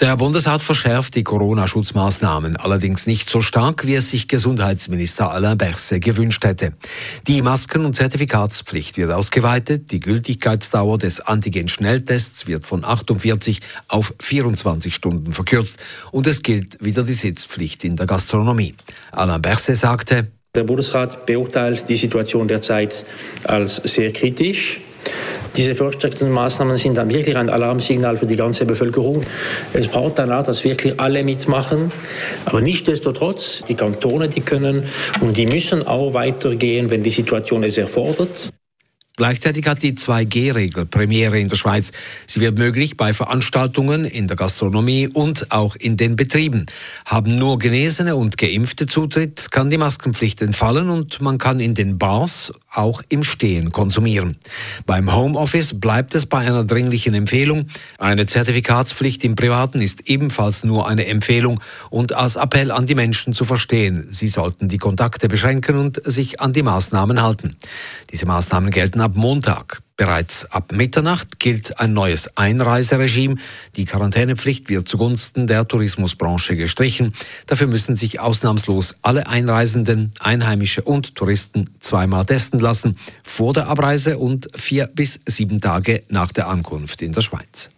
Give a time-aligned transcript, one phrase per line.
[0.00, 6.02] Der Bundesrat verschärft die Corona-Schutzmaßnahmen, allerdings nicht so stark, wie es sich Gesundheitsminister Alain Berset
[6.02, 6.72] gewünscht hätte.
[7.26, 14.94] Die Masken- und Zertifikatspflicht wird ausgeweitet, die Gültigkeitsdauer des Antigen-Schnelltests wird von 48 auf 24
[14.94, 15.78] Stunden verkürzt
[16.12, 18.74] und es gilt wieder die Sitzpflicht in der Gastronomie.
[19.12, 23.04] Alain Berset sagte, der Bundesrat beurteilt die Situation derzeit
[23.44, 24.80] als sehr kritisch.
[25.56, 29.24] Diese verstärkten Maßnahmen sind dann wirklich ein Alarmsignal für die ganze Bevölkerung.
[29.72, 31.92] Es braucht danach, dass wirklich alle mitmachen.
[32.44, 34.84] Aber nichtsdestotrotz, die Kantone, die können
[35.20, 38.50] und die müssen auch weitergehen, wenn die Situation es erfordert.
[39.20, 41.92] Gleichzeitig hat die 2G-Regel Premiere in der Schweiz.
[42.26, 46.64] Sie wird möglich bei Veranstaltungen in der Gastronomie und auch in den Betrieben.
[47.04, 51.98] Haben nur Genesene und Geimpfte Zutritt, kann die Maskenpflicht entfallen und man kann in den
[51.98, 54.36] Bars auch im Stehen konsumieren.
[54.86, 57.66] Beim Homeoffice bleibt es bei einer dringlichen Empfehlung.
[57.98, 63.34] Eine Zertifikatspflicht im Privaten ist ebenfalls nur eine Empfehlung und als Appell an die Menschen
[63.34, 64.06] zu verstehen.
[64.12, 67.56] Sie sollten die Kontakte beschränken und sich an die Maßnahmen halten.
[68.10, 69.82] Diese Maßnahmen gelten ab Montag.
[69.96, 73.36] Bereits ab Mitternacht gilt ein neues Einreiseregime.
[73.76, 77.14] Die Quarantänepflicht wird zugunsten der Tourismusbranche gestrichen.
[77.46, 84.18] Dafür müssen sich ausnahmslos alle Einreisenden, Einheimische und Touristen zweimal testen lassen, vor der Abreise
[84.18, 87.70] und vier bis sieben Tage nach der Ankunft in der Schweiz.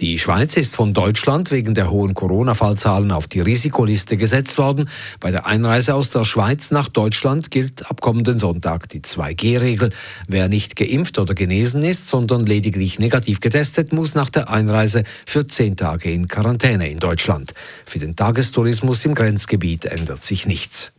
[0.00, 4.88] Die Schweiz ist von Deutschland wegen der hohen Corona-Fallzahlen auf die Risikoliste gesetzt worden.
[5.18, 9.90] Bei der Einreise aus der Schweiz nach Deutschland gilt ab kommenden Sonntag die 2G-Regel.
[10.28, 15.48] Wer nicht geimpft oder genesen ist, sondern lediglich negativ getestet, muss nach der Einreise für
[15.48, 17.52] zehn Tage in Quarantäne in Deutschland.
[17.84, 20.92] Für den Tagestourismus im Grenzgebiet ändert sich nichts.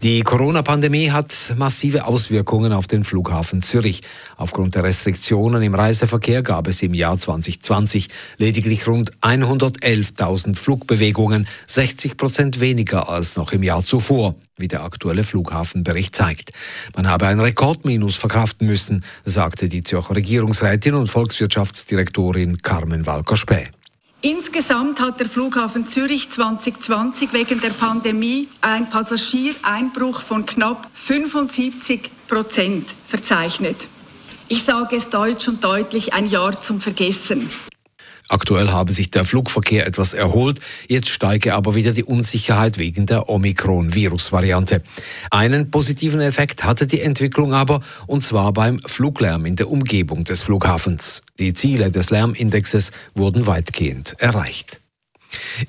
[0.00, 4.02] Die Corona-Pandemie hat massive Auswirkungen auf den Flughafen Zürich.
[4.36, 8.06] Aufgrund der Restriktionen im Reiseverkehr gab es im Jahr 2020
[8.36, 15.24] lediglich rund 111.000 Flugbewegungen, 60 Prozent weniger als noch im Jahr zuvor, wie der aktuelle
[15.24, 16.52] Flughafenbericht zeigt.
[16.94, 23.66] Man habe ein Rekordminus verkraften müssen, sagte die Zürcher Regierungsrätin und Volkswirtschaftsdirektorin Carmen Walker-Späh.
[24.20, 32.96] Insgesamt hat der Flughafen Zürich 2020 wegen der Pandemie einen Passagiereinbruch von knapp 75 Prozent
[33.04, 33.86] verzeichnet.
[34.48, 37.48] Ich sage es deutsch und deutlich, ein Jahr zum Vergessen.
[38.28, 43.28] Aktuell habe sich der Flugverkehr etwas erholt, jetzt steige aber wieder die Unsicherheit wegen der
[43.28, 44.82] Omikron-Virus-Variante.
[45.30, 50.42] Einen positiven Effekt hatte die Entwicklung aber, und zwar beim Fluglärm in der Umgebung des
[50.42, 51.22] Flughafens.
[51.38, 54.80] Die Ziele des Lärmindexes wurden weitgehend erreicht.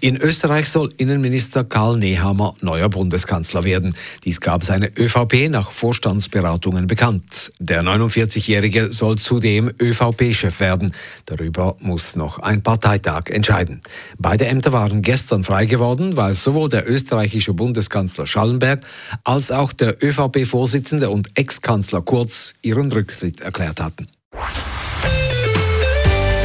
[0.01, 3.95] In Österreich soll Innenminister Karl Nehammer neuer Bundeskanzler werden.
[4.23, 7.51] Dies gab seine ÖVP nach Vorstandsberatungen bekannt.
[7.59, 10.93] Der 49-Jährige soll zudem ÖVP-Chef werden.
[11.25, 13.81] Darüber muss noch ein Parteitag entscheiden.
[14.17, 18.81] Beide Ämter waren gestern frei geworden, weil sowohl der österreichische Bundeskanzler Schallenberg
[19.23, 24.07] als auch der ÖVP-Vorsitzende und Ex-Kanzler Kurz ihren Rücktritt erklärt hatten.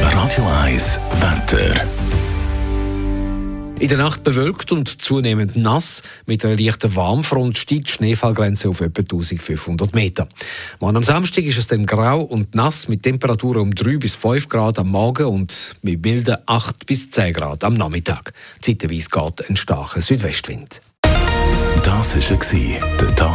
[0.01, 1.94] Radio 1 Wetter.
[3.85, 6.01] In der Nacht bewölkt und zunehmend nass.
[6.25, 10.27] Mit einer leichten Warmfront steigt die Schneefallgrenze auf etwa 1500 Meter.
[10.79, 14.49] Morgen am Samstag ist es dann grau und nass mit Temperaturen um 3 bis 5
[14.49, 18.33] Grad am Morgen und mit milden 8 bis 10 Grad am Nachmittag.
[18.59, 20.81] Zeitweise geht ein starker Südwestwind.
[21.83, 22.59] Das war
[22.99, 23.34] der Tag